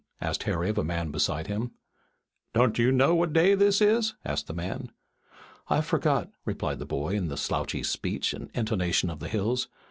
asked 0.19 0.41
Harry 0.49 0.67
of 0.67 0.79
a 0.79 0.83
man 0.83 1.11
beside 1.11 1.45
him. 1.45 1.73
"Don't 2.53 2.79
you 2.79 2.91
know 2.91 3.13
what 3.13 3.33
day 3.33 3.53
this 3.53 3.81
is?" 3.81 4.15
asked 4.25 4.47
the 4.47 4.53
man. 4.55 4.91
"I've 5.69 5.85
forgot," 5.85 6.31
replied 6.43 6.79
the 6.79 6.87
boy 6.87 7.13
in 7.13 7.27
the 7.27 7.37
slouchy 7.37 7.83
speech 7.83 8.33
and 8.33 8.49
intonation 8.55 9.11
of 9.11 9.19
the 9.19 9.29
hills. 9.29 9.67